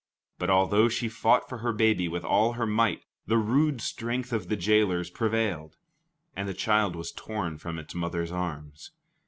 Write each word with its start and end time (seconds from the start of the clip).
But 0.39 0.49
although 0.49 0.89
she 0.89 1.07
fought 1.07 1.47
for 1.47 1.59
her 1.59 1.71
baby 1.71 2.07
with 2.07 2.25
all 2.25 2.53
her 2.53 2.65
might, 2.65 3.05
the 3.27 3.37
rude 3.37 3.81
strength 3.81 4.33
of 4.33 4.47
the 4.49 4.55
jailers 4.55 5.11
prevailed, 5.11 5.77
and 6.35 6.49
the 6.49 6.55
child 6.55 6.95
was 6.95 7.11
torn 7.11 7.59
from 7.59 7.77
its 7.77 7.93
mother's 7.93 8.31
arms. 8.31 8.93